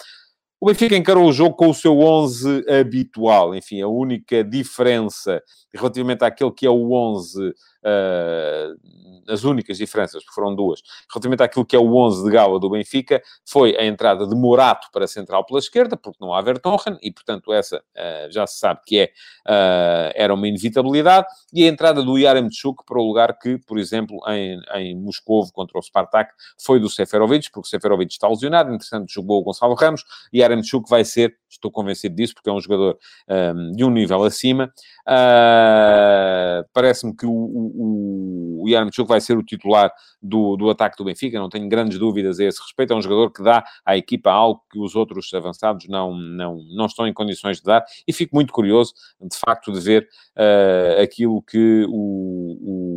[0.61, 3.55] O Benfica encarou o jogo com o seu 11 habitual.
[3.55, 5.41] Enfim, a única diferença
[5.73, 7.55] relativamente àquele que é o 11
[7.89, 8.99] uh,
[9.29, 12.71] as únicas diferenças, porque foram duas, relativamente àquilo que é o 11 de gala do
[12.71, 16.99] Benfica, foi a entrada de Morato para a central pela esquerda, porque não há Vertonghen,
[17.03, 19.05] e portanto essa uh, já se sabe que é,
[19.47, 24.19] uh, era uma inevitabilidade, e a entrada do Yaremchuk para o lugar que, por exemplo,
[24.29, 26.33] em, em Moscou contra o Spartak,
[26.65, 30.89] foi do Seferovic, porque o Seferovic está lesionado, entretanto jogou o Gonçalo Ramos, e Yaremchuk
[30.89, 34.73] vai ser, estou convencido disso, porque é um jogador um, de um nível acima,
[35.07, 41.05] uh, parece-me que o, o, o Yaremchuk vai ser o titular do, do ataque do
[41.05, 42.93] Benfica, não tenho grandes dúvidas a esse respeito.
[42.93, 46.87] É um jogador que dá à equipa algo que os outros avançados não, não, não
[46.87, 51.43] estão em condições de dar, e fico muito curioso, de facto, de ver uh, aquilo
[51.43, 52.88] que o, o,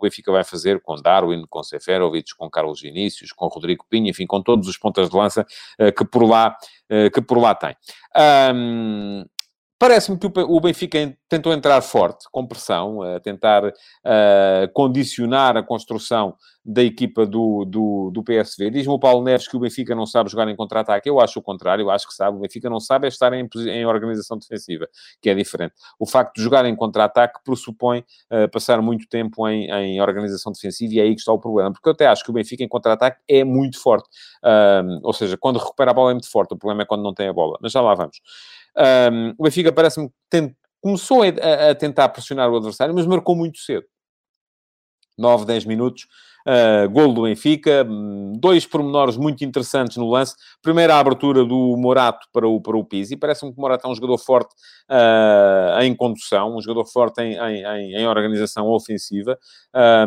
[0.00, 4.26] o, Benfica vai fazer com Darwin, com Seferovic, com Carlos Vinícius, com Rodrigo Pinho, enfim,
[4.26, 5.46] com todos os pontas de lança
[5.80, 6.56] uh, que por lá,
[6.90, 7.74] uh, que por lá tem.
[8.54, 9.24] Um,
[9.80, 13.72] Parece-me que o Benfica tentou entrar forte, com pressão, a tentar uh,
[14.74, 16.36] condicionar a construção
[16.72, 18.70] da equipa do, do, do PSV.
[18.70, 21.08] Diz-me o Paulo Neves que o Benfica não sabe jogar em contra-ataque.
[21.08, 22.36] Eu acho o contrário, eu acho que sabe.
[22.36, 24.88] O Benfica não sabe é estar em, em organização defensiva,
[25.20, 25.74] que é diferente.
[25.98, 30.94] O facto de jogar em contra-ataque pressupõe uh, passar muito tempo em, em, organização defensiva
[30.94, 31.72] e é aí que está o problema.
[31.72, 34.08] Porque eu até acho que o Benfica em contra-ataque é muito forte.
[35.02, 36.54] Ou seja, quando recupera a bola é muito forte.
[36.54, 37.58] O problema é quando não tem a bola.
[37.60, 38.20] Mas já lá vamos.
[39.36, 43.84] O Benfica parece-me que começou a, a, tentar pressionar o adversário, mas marcou muito cedo.
[45.18, 46.06] 9, 10 minutos,
[46.46, 47.86] Uh, golo do Benfica,
[48.38, 50.34] dois pormenores muito interessantes no lance.
[50.62, 53.16] Primeiro, a abertura do Morato para o, para o Pizzi.
[53.16, 54.54] Parece-me que o Morato é um jogador forte
[54.90, 59.38] uh, em condução, um jogador forte em, em, em organização ofensiva.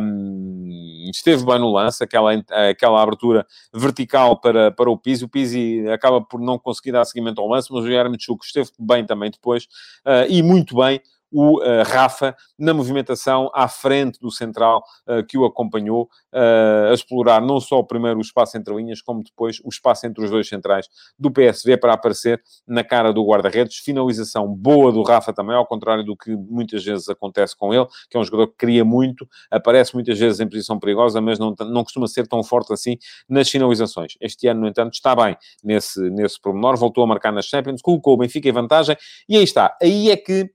[0.01, 2.31] Um, esteve bem no lance, aquela,
[2.69, 5.25] aquela abertura vertical para, para o Pizzi.
[5.25, 9.05] O Pizzi acaba por não conseguir dar seguimento ao lance, mas o Yaremchuk esteve bem
[9.05, 9.65] também depois
[10.05, 10.99] uh, e muito bem
[11.33, 16.93] o uh, Rafa na movimentação à frente do central uh, que o acompanhou, uh, a
[16.93, 20.47] explorar não só primeiro o espaço entre linhas, como depois o espaço entre os dois
[20.47, 23.77] centrais do PSV para aparecer na cara do guarda-redes.
[23.77, 28.15] Finalização boa do Rafa também, ao contrário do que muitas vezes acontece com ele, que
[28.15, 31.83] é um jogador que cria muito, aparece muitas vezes em posição perigosa, mas não, não
[31.83, 34.13] costuma ser tão forte assim nas finalizações.
[34.21, 38.13] Este ano, no entanto, está bem nesse, nesse pormenor, voltou a marcar nas Champions, colocou
[38.13, 38.95] o Benfica em vantagem,
[39.27, 39.75] e aí está.
[39.81, 40.52] Aí é que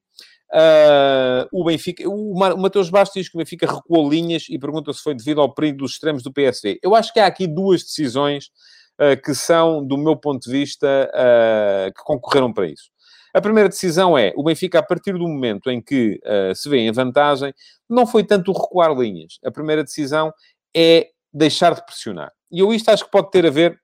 [0.51, 4.93] Uh, o Benfica, o, o Mateus Bastos diz que o Benfica recuou linhas e pergunta
[4.93, 6.79] se foi devido ao perigo dos extremos do PSV.
[6.83, 8.47] Eu acho que há aqui duas decisões
[8.99, 12.91] uh, que são, do meu ponto de vista, uh, que concorreram para isso.
[13.35, 16.19] A primeira decisão é, o Benfica, a partir do momento em que
[16.57, 17.53] se vê em vantagem,
[17.89, 19.39] não foi tanto recuar linhas.
[19.45, 20.33] A primeira decisão
[20.75, 22.33] é deixar de pressionar.
[22.51, 23.79] E eu isto acho que pode ter a ver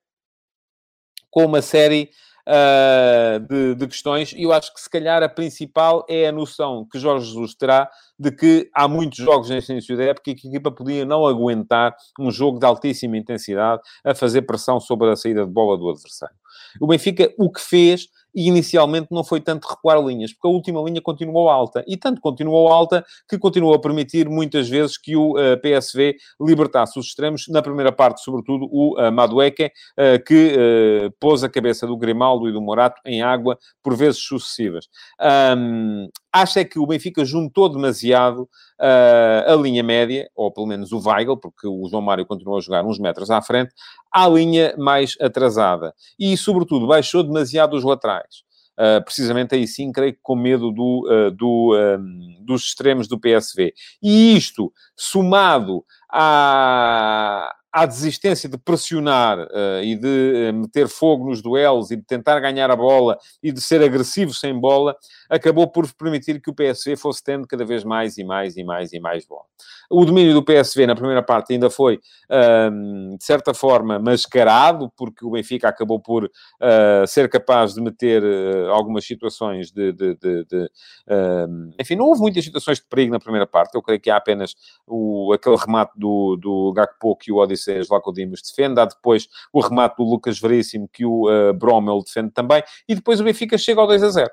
[1.31, 2.11] com uma série
[2.49, 6.87] uh, de, de, questões, e eu acho que se calhar a principal é a noção
[6.91, 10.47] que Jorge Jesus terá de que há muitos jogos neste início da época e que
[10.47, 15.17] a equipa podia não aguentar um jogo de altíssima intensidade a fazer pressão sobre a
[15.17, 16.37] saída de bola do adversário.
[16.81, 20.83] O Benfica, o que fez e inicialmente não foi tanto recuar linhas, porque a última
[20.83, 25.35] linha continuou alta, e tanto continuou alta que continuou a permitir muitas vezes que o
[25.35, 30.57] uh, eh, PSV libertasse os extremos, na primeira parte, sobretudo, o uh, Madueque, uh, que
[30.57, 34.89] uh, pôs a cabeça do Grimaldo e do Morato em água por vezes sucessivas.
[35.57, 38.49] Um, acho é que o Benfica juntou demasiado
[38.81, 42.61] uh, a linha média, ou pelo menos o Weigl, porque o João Mário continuou a
[42.61, 43.73] jogar uns metros à frente,
[44.13, 45.95] à linha mais atrasada.
[46.19, 48.43] E, sobretudo, baixou demasiado os laterais.
[48.77, 51.73] Uh, precisamente aí sim, creio que com medo do, uh, do,
[52.41, 53.73] dos extremos do PSV.
[54.03, 61.43] E isto, somado à, à desistência de pressionar uh, e de uh, meter fogo nos
[61.43, 64.95] duelos e de tentar ganhar a bola e de ser agressivo sem bola,
[65.29, 68.93] acabou por permitir que o PSV fosse tendo cada vez mais e mais e mais
[68.93, 69.43] e mais bola.
[69.91, 75.27] O domínio do PSV na primeira parte ainda foi, uh, de certa forma, mascarado, porque
[75.27, 78.23] o Benfica acabou por uh, ser capaz de meter
[78.71, 79.93] algumas situações de...
[79.93, 80.71] de, de, de
[81.79, 83.75] enfim, não houve muitas situações de perigo na primeira parte.
[83.75, 84.55] Eu creio que há apenas
[84.87, 89.61] o, aquele remate do, do Gakpo que o Odyssey Odisseus Lacodimos defende, há depois o
[89.61, 93.87] remate do Lucas Veríssimo que o uh, defende também, e depois o Benfica chega ao
[93.87, 94.31] 2 a 0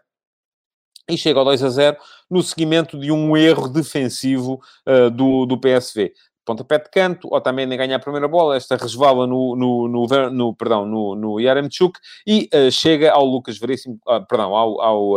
[1.09, 1.97] e chega ao 2 a 0
[2.29, 6.13] no seguimento de um erro defensivo uh, do, do PSV.
[6.43, 10.85] Pontapé de canto, nem ganha a primeira bola, esta resvala no, no, no, no perdão,
[10.85, 15.15] no, no Yaremchuk e uh, chega ao Lucas Veríssimo, uh, perdão, ao, ao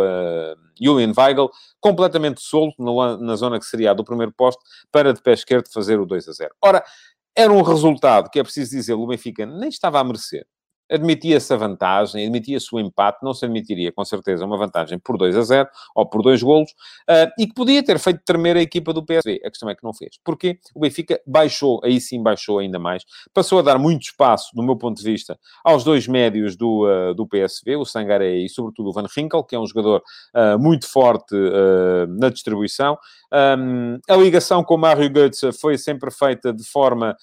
[0.81, 1.51] Julian Weigl,
[1.81, 5.69] completamente solto na, na zona que seria a do primeiro posto, para de pé esquerdo
[5.73, 6.55] fazer o 2 a 0.
[6.61, 6.85] Ora,
[7.37, 10.47] era um resultado que é preciso dizer, o Benfica nem estava a merecer.
[10.91, 15.37] Admitia-se a vantagem, admitia-se o empate, não se admitiria, com certeza, uma vantagem por 2
[15.37, 16.71] a 0 ou por dois golos,
[17.09, 19.41] uh, e que podia ter feito tremer a equipa do PSV.
[19.45, 20.19] A questão é que não fez.
[20.25, 20.59] Porquê?
[20.75, 24.77] O Benfica baixou, aí sim baixou ainda mais, passou a dar muito espaço, do meu
[24.77, 28.93] ponto de vista, aos dois médios do, uh, do PSV, o Sangaré e, sobretudo, o
[28.93, 30.03] Van Ginkel, que é um jogador
[30.35, 31.35] uh, muito forte
[32.09, 32.99] na distribuição.
[33.33, 37.17] Um, a ligação com o Mário Götze foi sempre feita de forma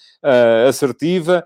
[0.67, 1.45] assertiva.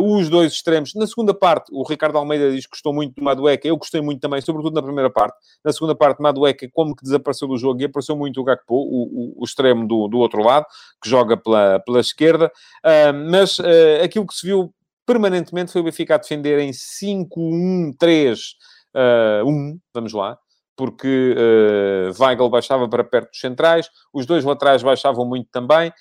[0.00, 3.22] os dois extremos, na segunda parte, parte, o Ricardo Almeida diz que gostou muito do
[3.22, 5.36] Madueca, eu gostei muito também, sobretudo na primeira parte.
[5.64, 9.34] Na segunda parte, Madueca como que desapareceu do jogo e apareceu muito o Gakpo, o,
[9.36, 10.66] o, o extremo do, do outro lado,
[11.02, 12.50] que joga pela, pela esquerda.
[12.84, 14.74] Uh, mas uh, aquilo que se viu
[15.06, 18.54] permanentemente foi o Benfica a defender em 5-1-3-1,
[18.94, 20.38] uh, vamos lá,
[20.76, 25.92] porque uh, Weigl baixava para perto dos centrais, os dois laterais baixavam muito também,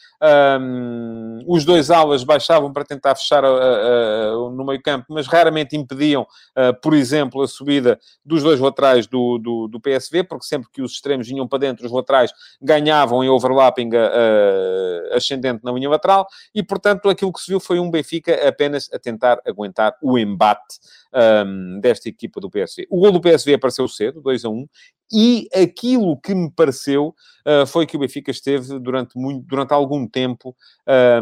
[0.60, 5.76] um, os dois alas baixavam para tentar fechar uh, uh, no meio campo, mas raramente
[5.76, 6.26] impediam,
[6.82, 10.94] por exemplo, a subida dos dois laterais do, do, do, PSV, porque sempre que os
[10.94, 12.32] extremos vinham para dentro, os laterais
[12.62, 13.92] ganhavam em overlapping
[15.12, 19.00] ascendente na linha lateral, e portanto aquilo que se viu foi um Benfica apenas a
[19.00, 20.80] tentar aguentar o embate
[21.14, 22.88] um, desta equipa do PSV.
[22.90, 24.63] O gol do PSV apareceu cedo, 2 a 1,
[25.12, 27.14] e aquilo que me pareceu
[27.46, 30.56] uh, foi que o Benfica esteve durante, muito, durante algum tempo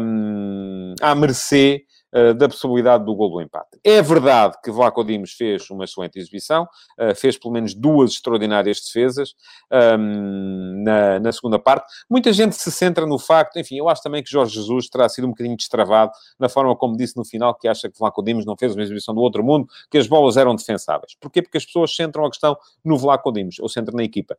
[0.00, 3.78] um, à mercê uh, da possibilidade do gol do empate.
[3.82, 6.64] É verdade que Vlaco Dimos fez uma excelente exibição,
[6.98, 9.34] uh, fez pelo menos duas extraordinárias defesas
[9.98, 11.86] um, na, na, segunda parte.
[12.08, 15.26] Muita gente se centra no facto, enfim, eu acho também que Jorge Jesus terá sido
[15.26, 18.56] um bocadinho destravado na forma como disse no final, que acha que Vlaco Dimos não
[18.56, 21.14] fez uma exibição do outro mundo, que as bolas eram defensáveis.
[21.20, 21.42] Porquê?
[21.42, 24.36] Porque as pessoas centram a questão no Vlaco Dimos, ou centram na equipa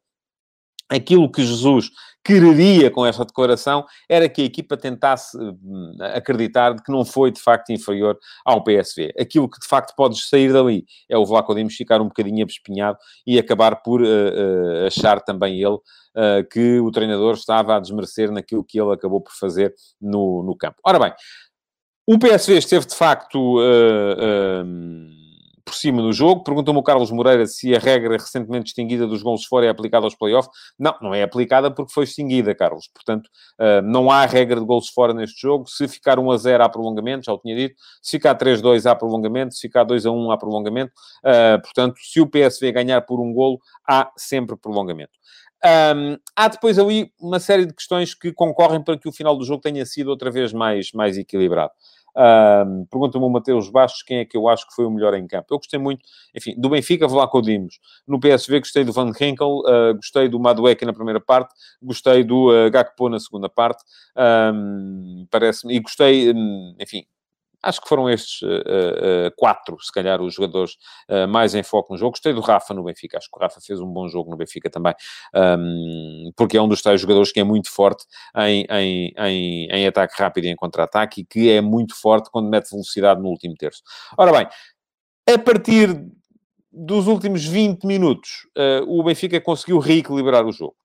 [0.94, 1.90] aquilo que Jesus
[2.24, 7.42] quereria com esta declaração era que a equipa tentasse hum, acreditar que não foi de
[7.42, 9.14] facto inferior ao PSV.
[9.20, 12.98] Aquilo que de facto pode sair dali é o Vlaco Dimos ficar um bocadinho abespinhado
[13.28, 18.32] e acabar por uh, uh, achar também ele uh, que o treinador estava a desmerecer
[18.32, 20.78] naquilo que ele acabou por fazer no, no campo.
[20.86, 21.14] Ora bem,
[22.08, 23.60] o PSV esteve de facto
[25.66, 26.44] por cima no jogo.
[26.44, 30.16] Pergunta-me o Carlos Moreira se a regra recentemente extinguida dos gols fora é aplicada aos
[30.16, 30.52] playoffs.
[30.78, 32.90] Não, não é aplicada porque foi extinguida, Carlos.
[32.94, 33.28] Portanto,
[33.60, 35.68] uh, não há regra de gols fora neste jogo.
[35.68, 37.76] Se ficar 1 a 0 há prolongamento, já o tinha dito.
[38.02, 39.54] Se ficar 3 a 2 há prolongamento.
[39.54, 40.92] Se ficar 2 a 1 há prolongamento.
[41.24, 45.14] Uh, portanto, se o PSV ganhar por um golo, há sempre prolongamento.
[45.66, 49.46] Um, há depois ali uma série de questões que concorrem para que o final do
[49.46, 51.72] jogo tenha sido outra vez mais, mais equilibrado.
[52.16, 55.26] Um, Pergunta-me o Mateus Bastos quem é que eu acho que foi o melhor em
[55.28, 55.48] campo.
[55.52, 57.80] Eu gostei muito, enfim, do Benfica, vou lá com o Dimos.
[58.08, 62.52] No PSV gostei do Van Henkel, uh, gostei do Madueca na primeira parte, gostei do
[62.52, 63.84] uh, Gakpo na segunda parte,
[64.54, 67.06] um, parece-me, e gostei, um, enfim,
[67.64, 70.74] Acho que foram estes uh, uh, quatro, se calhar, os jogadores
[71.10, 72.12] uh, mais em foco no jogo.
[72.12, 73.18] Gostei do Rafa no Benfica.
[73.18, 74.94] Acho que o Rafa fez um bom jogo no Benfica também,
[75.34, 78.06] um, porque é um dos tais jogadores que é muito forte
[78.38, 82.50] em, em, em, em ataque rápido e em contra-ataque e que é muito forte quando
[82.50, 83.82] mete velocidade no último terço.
[84.18, 84.48] Ora bem,
[85.34, 86.06] a partir
[86.72, 88.48] dos últimos 20 minutos,
[88.88, 90.76] o Benfica conseguiu reequilibrar o jogo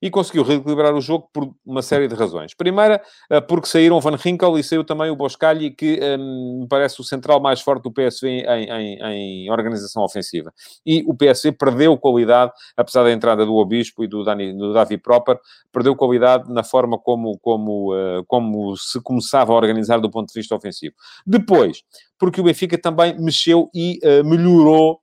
[0.00, 2.54] e conseguiu reequilibrar o jogo por uma série de razões.
[2.54, 7.00] Primeira, eh, porque saíram Van Ginkel e saiu também o Boscagli, que um, me parece
[7.00, 10.52] o central mais forte do PSV em, em, em, organização ofensiva.
[10.84, 14.98] E o PSV perdeu qualidade, apesar da entrada do Obispo e do, Dani, do Davi
[14.98, 15.38] Proper,
[15.72, 20.38] perdeu qualidade na forma como, como, uh, como se começava a organizar do ponto de
[20.38, 20.94] vista ofensivo.
[21.26, 21.82] Depois,
[22.18, 25.00] porque o Benfica também mexeu e uh, melhorou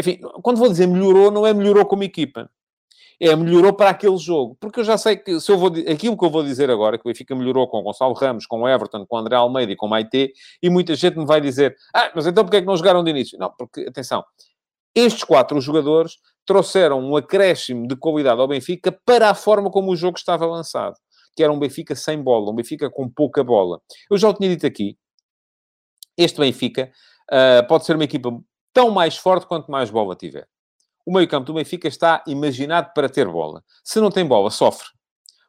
[0.00, 2.48] enfim, quando vou dizer melhorou, não é melhorou como equipa
[3.20, 4.56] é melhorou para aquele jogo.
[4.60, 7.06] Porque eu já sei que se eu vou aquilo que eu vou dizer agora, que
[7.06, 10.70] o Benfica melhorou com Gonçalo Ramos, com Everton, com André Almeida e com Maite, e
[10.70, 13.38] muita gente me vai dizer: "Ah, mas então porque é que não jogaram de início?"
[13.38, 14.24] Não, porque atenção,
[14.94, 19.96] estes quatro jogadores trouxeram um acréscimo de qualidade ao Benfica para a forma como o
[19.96, 20.94] jogo estava lançado,
[21.36, 23.80] que era um Benfica sem bola, um Benfica com pouca bola.
[24.10, 24.96] Eu já o tinha dito aqui,
[26.16, 26.90] este Benfica
[27.30, 28.30] uh, pode ser uma equipa
[28.72, 30.46] tão mais forte quanto mais bola tiver
[31.08, 33.64] o meio-campo do Benfica está imaginado para ter bola.
[33.82, 34.88] Se não tem bola, sofre.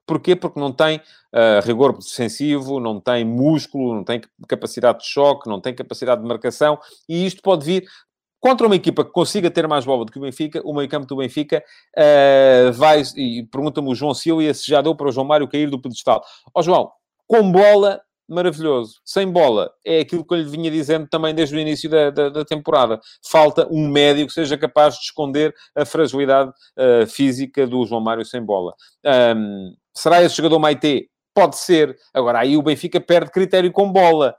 [0.08, 0.34] Porquê?
[0.34, 5.60] Porque não tem uh, rigor defensivo, não tem músculo, não tem capacidade de choque, não
[5.60, 7.84] tem capacidade de marcação, e isto pode vir
[8.40, 11.18] contra uma equipa que consiga ter mais bola do que o Benfica, o meio-campo do
[11.18, 11.62] Benfica
[11.98, 15.70] uh, vai, e pergunta-me o João Silva se já deu para o João Mário cair
[15.70, 16.24] do pedestal.
[16.56, 16.90] Ó oh, João,
[17.28, 19.00] com bola maravilhoso.
[19.04, 22.30] Sem bola, é aquilo que eu lhe vinha dizendo também desde o início da, da,
[22.30, 23.00] da temporada.
[23.26, 28.24] Falta um médio que seja capaz de esconder a fragilidade uh, física do João Mário
[28.24, 28.74] sem bola.
[29.36, 31.10] Um, será esse jogador Maite?
[31.32, 31.96] Pode ser.
[32.14, 34.36] Agora, aí o Benfica perde critério com bola.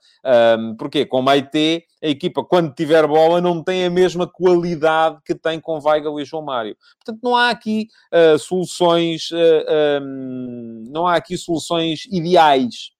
[0.59, 1.07] Um, porquê?
[1.07, 5.79] Com Maite, a equipa, quando tiver bola, não tem a mesma qualidade que tem com
[5.83, 6.77] Weigl e João Mário.
[6.99, 9.31] Portanto, não há aqui uh, soluções...
[9.31, 12.91] Uh, um, não há aqui soluções ideais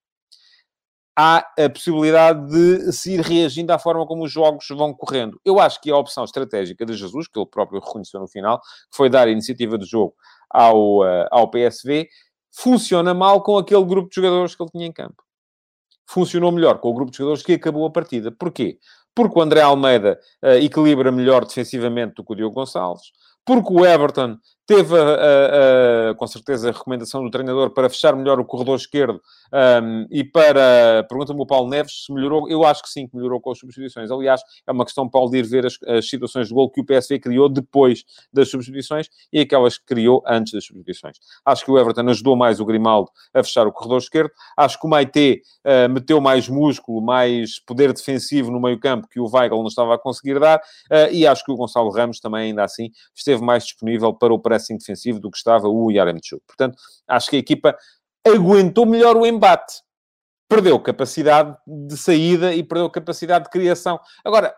[1.21, 5.39] há a possibilidade de se ir reagindo à forma como os jogos vão correndo.
[5.45, 8.97] Eu acho que a opção estratégica de Jesus, que ele próprio reconheceu no final, que
[8.97, 10.15] foi dar a iniciativa do jogo
[10.49, 12.09] ao, uh, ao PSV,
[12.51, 15.23] funciona mal com aquele grupo de jogadores que ele tinha em campo.
[16.07, 18.31] Funcionou melhor com o grupo de jogadores que acabou a partida.
[18.31, 18.79] Porquê?
[19.13, 23.11] Porque o André Almeida uh, equilibra melhor defensivamente do que o Diogo Gonçalves,
[23.45, 28.39] porque o Everton teve, uh, uh, com certeza, a recomendação do treinador para fechar melhor
[28.39, 29.21] o corredor esquerdo
[29.83, 31.05] um, e para...
[31.09, 32.49] Pergunta-me o Paulo Neves se melhorou.
[32.49, 34.09] Eu acho que sim, que melhorou com as substituições.
[34.09, 36.85] Aliás, é uma questão, Paulo, de ir ver as, as situações de gol que o
[36.85, 41.17] PSV criou depois das substituições e aquelas que criou antes das substituições.
[41.45, 44.31] Acho que o Everton ajudou mais o Grimaldo a fechar o corredor esquerdo.
[44.55, 49.19] Acho que o Maite uh, meteu mais músculo, mais poder defensivo no meio campo que
[49.19, 50.61] o Weigl não estava a conseguir dar.
[51.11, 54.77] E acho que o Gonçalo Ramos também, ainda assim, esteve mais disponível para o pressing
[54.77, 56.43] defensivo do que estava o Yaremchuk.
[56.45, 57.77] Portanto, acho que a equipa
[58.27, 59.81] aguentou melhor o embate.
[60.49, 63.97] Perdeu capacidade de saída e perdeu capacidade de criação.
[64.25, 64.53] Agora,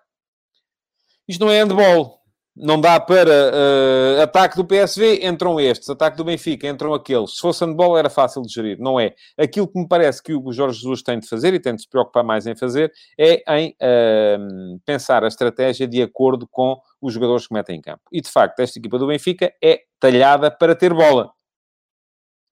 [1.27, 2.22] isto não é handball.
[2.55, 7.31] Não dá para uh, ataque do PSV, entram estes, ataque do Benfica, entram aqueles.
[7.35, 9.15] Se fosse handball era fácil de gerir, não é?
[9.35, 11.89] Aquilo que me parece que o Jorge Jesus tem de fazer e tem de se
[11.89, 17.47] preocupar mais em fazer é em uh, pensar a estratégia de acordo com os jogadores
[17.47, 18.03] que metem em campo.
[18.11, 21.31] E de facto, esta equipa do Benfica é talhada para ter bola.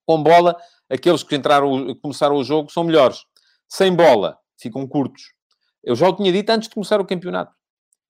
[0.08, 0.58] Com bola,
[0.90, 3.20] aqueles que entraram, começaram o jogo são melhores.
[3.70, 5.34] Sem bola, ficam curtos.
[5.84, 7.61] Eu já o tinha dito antes de começar o campeonato.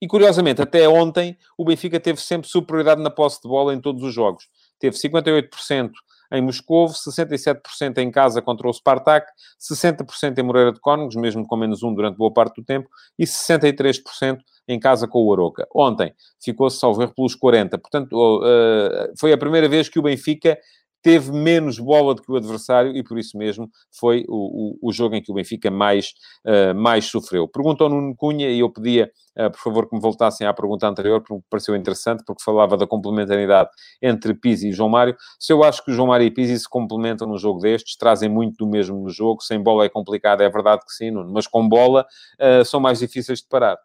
[0.02, 4.04] E curiosamente, até ontem, o Benfica teve sempre superioridade na posse de bola em todos
[4.04, 4.48] os jogos.
[4.80, 5.92] Teve 58%
[6.34, 9.28] em Moscou, 67% em casa contra o Spartak,
[9.60, 13.26] 60% em Moreira de Cónegos, mesmo com menos um durante boa parte do tempo, e
[13.26, 15.68] 63% em casa com o Aroca.
[15.76, 17.70] Ontem ficou-se salvo pelos 40%.
[17.80, 20.58] Portanto, eh, foi a primeira vez que o Benfica
[21.02, 24.94] teve menos bola do que o adversário e por isso mesmo foi o, o, o
[24.94, 26.14] jogo em que o Benfica mais,
[26.46, 27.48] uh, mais sofreu.
[27.48, 31.20] Perguntou Nuno Cunha e eu pedia, uh, por favor, que me voltassem à pergunta anterior,
[31.20, 33.70] porque me pareceu interessante, porque falava da complementaridade
[34.02, 35.16] entre Pizzi e João Mário.
[35.40, 38.30] Se eu acho que o João Mário e Pizzi se complementam no jogo destes, trazem
[38.30, 41.48] muito do mesmo no jogo, sem bola é complicado, é verdade que sim, Nuno, mas
[41.48, 42.06] com bola
[42.40, 43.78] uh, são mais difíceis de parar.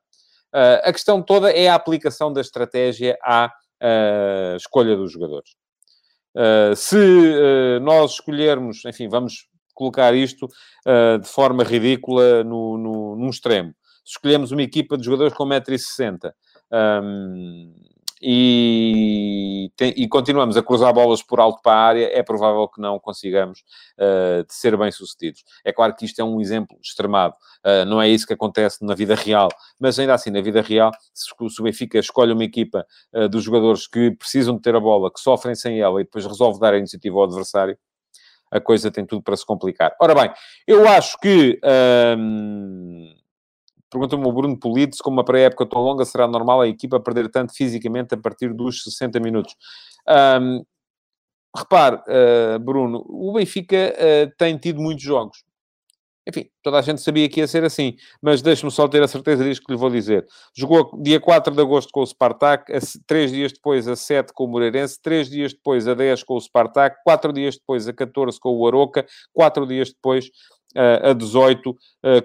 [0.85, 3.53] a questão toda é a aplicação da estratégia à
[4.57, 5.51] escolha dos jogadores.
[6.37, 13.17] Uh, se uh, nós escolhermos, enfim, vamos colocar isto uh, de forma ridícula no, no,
[13.17, 13.75] num extremo.
[14.05, 16.33] Se escolhemos uma equipa de jogadores com 1,60m
[16.71, 17.75] um,
[18.29, 22.81] e, tem, e, continuamos a cruzar bolas por alto para a área, é provável que
[22.81, 25.45] não consigamos uh, ser bem-sucedidos.
[25.65, 28.97] É claro que isto é um exemplo extremado, uh, não é isso que acontece na
[28.97, 32.85] vida real, mas ainda assim, na vida real, se, o Benfica escolhe uma equipa
[33.15, 36.27] uh, dos jogadores que precisam de ter a bola, que sofrem sem ela e depois
[36.27, 37.79] resolve dar a iniciativa ao adversário,
[38.51, 39.95] a coisa tem tudo para se complicar.
[40.01, 40.33] Ora bem,
[40.67, 41.61] eu acho que...
[42.19, 43.15] Um,
[43.91, 47.31] Pergunta-me o Bruno Polido se, com uma pré-época tão longa, será normal a equipa perder
[47.31, 49.55] tanto fisicamente a partir dos 60 minutos.
[50.09, 50.65] Um,
[51.57, 55.45] repare, uh, Bruno, o Benfica uh, tem tido muitos jogos.
[56.29, 59.45] Enfim, toda a gente sabia que ia ser assim, mas deixe-me só ter a certeza
[59.45, 60.27] disto que lhe vou dizer.
[60.57, 62.73] Jogou dia 4 de agosto com o Spartak,
[63.07, 66.41] três dias depois a 7 com o Moreirense, três dias depois a 10 com o
[66.41, 70.29] Spartak, quatro dias depois a 14 com o Aroca, quatro dias depois
[71.03, 71.77] a 18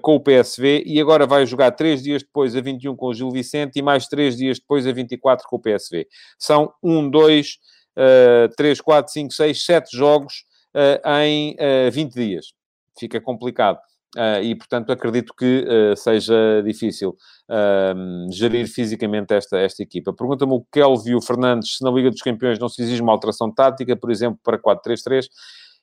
[0.02, 3.32] com o PSV e agora vai jogar 3 dias depois a 21 com o Gil
[3.32, 6.08] Vicente e mais 3 dias depois a 24 com o PSV.
[6.38, 7.58] São 1, 2,
[8.58, 10.44] 3, 4, 5, 6, 7 jogos
[11.06, 11.56] em
[11.92, 12.46] 20 dias.
[13.00, 13.80] Fica complicado.
[14.16, 17.16] Uh, e, portanto, acredito que uh, seja difícil
[17.50, 20.12] uh, gerir fisicamente esta, esta equipa.
[20.12, 23.96] Pergunta-me o Kelvio Fernandes se na Liga dos Campeões não se exige uma alteração tática,
[23.96, 25.28] por exemplo, para 4-3-3.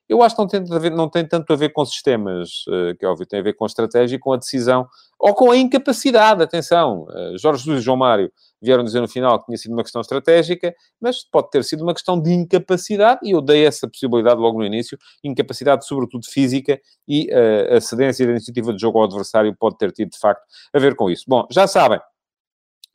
[0.08, 2.64] Eu acho que não tem, ver, não tem tanto a ver com sistemas,
[2.98, 5.56] que é óbvio, tem a ver com estratégia e com a decisão, ou com a
[5.56, 7.02] incapacidade, atenção.
[7.02, 8.30] Uh, Jorge Jesus e João Mário
[8.62, 11.92] vieram dizer no final que tinha sido uma questão estratégica, mas pode ter sido uma
[11.92, 17.28] questão de incapacidade, e eu dei essa possibilidade logo no início, incapacidade sobretudo física, e
[17.32, 20.42] uh, a cedência da iniciativa de jogo ao adversário pode ter tido, de facto,
[20.72, 21.24] a ver com isso.
[21.26, 22.00] Bom, já sabem,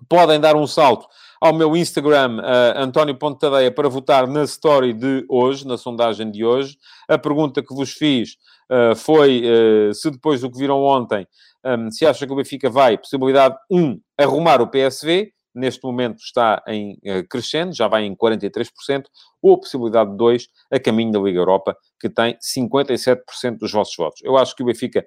[0.08, 1.08] podem dar um salto
[1.42, 6.46] ao meu Instagram, uh, António Pontadeia, para votar na story de hoje, na sondagem de
[6.46, 6.78] hoje.
[7.08, 8.38] A pergunta que vos fiz
[8.72, 11.28] uh, foi uh, se depois do que viram ontem,
[11.66, 16.62] um, se acha que o Benfica vai, possibilidade 1, arrumar o PSV, neste momento está
[16.68, 19.04] em uh, crescendo, já vai em 43%,
[19.42, 24.22] ou possibilidade de 2 a caminho da Liga Europa, que tem 57% dos vossos votos.
[24.24, 25.06] Eu acho que o Benfica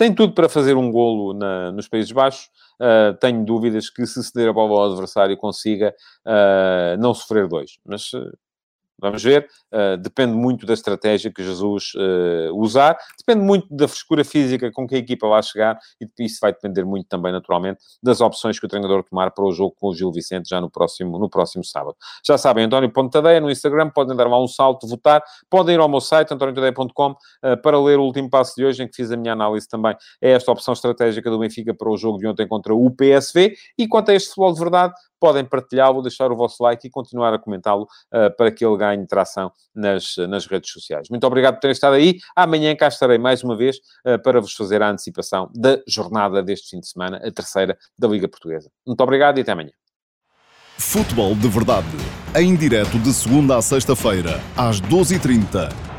[0.00, 2.48] tem tudo para fazer um golo na, nos Países Baixos.
[2.80, 5.94] Uh, tenho dúvidas que se ceder a bola ao adversário consiga
[6.26, 7.72] uh, não sofrer dois.
[7.84, 8.10] Mas
[9.00, 14.24] Vamos ver, uh, depende muito da estratégia que Jesus uh, usar, depende muito da frescura
[14.24, 18.20] física com que a equipa vai chegar e isso vai depender muito também, naturalmente, das
[18.20, 21.18] opções que o treinador tomar para o jogo com o Gil Vicente já no próximo,
[21.18, 21.96] no próximo sábado.
[22.24, 25.88] Já sabem, António Pontadeia no Instagram, podem dar lá um salto, votar, podem ir ao
[25.88, 27.16] meu site, antoniotadeia.com, uh,
[27.62, 30.32] para ler o último passo de hoje, em que fiz a minha análise também, é
[30.32, 34.10] esta opção estratégica do Benfica para o jogo de ontem contra o PSV, e quanto
[34.10, 37.82] a este futebol de verdade, podem partilhá-lo, deixar o vosso like e continuar a comentá-lo
[37.82, 41.08] uh, para que ele ganhe tração nas, nas redes sociais.
[41.10, 42.18] Muito obrigado por terem estado aí.
[42.34, 46.70] Amanhã cá estarei mais uma vez uh, para vos fazer a antecipação da jornada deste
[46.70, 48.70] fim de semana, a terceira da Liga Portuguesa.
[48.86, 49.70] Muito obrigado e até amanhã.
[50.78, 51.86] Futebol de Verdade,
[52.34, 55.89] em direto de segunda a sexta-feira, às 12h30